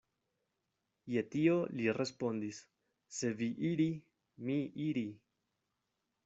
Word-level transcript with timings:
Je 1.15 1.21
tio 1.35 1.57
li 1.79 1.85
respondis, 1.97 2.63
Se 3.19 3.31
vi 3.43 3.51
iri, 3.69 3.87
mi 4.49 4.57
iri. 4.89 5.07